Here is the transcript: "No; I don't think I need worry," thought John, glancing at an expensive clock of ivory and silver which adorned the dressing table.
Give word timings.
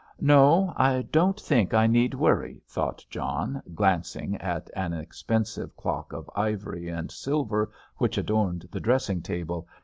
"No; 0.19 0.73
I 0.77 1.03
don't 1.11 1.39
think 1.39 1.75
I 1.75 1.85
need 1.85 2.15
worry," 2.15 2.63
thought 2.67 3.05
John, 3.07 3.61
glancing 3.75 4.35
at 4.37 4.67
an 4.75 4.93
expensive 4.93 5.75
clock 5.77 6.11
of 6.11 6.27
ivory 6.35 6.89
and 6.89 7.11
silver 7.11 7.69
which 7.97 8.17
adorned 8.17 8.67
the 8.71 8.79
dressing 8.79 9.21
table. 9.21 9.67